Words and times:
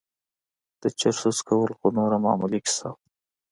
د 0.81 0.83
چرسو 0.99 1.29
څکول 1.37 1.71
خو 1.77 1.87
نوره 1.97 2.17
معمولي 2.25 2.59
کيسه 2.65 2.85
وه. 2.91 2.97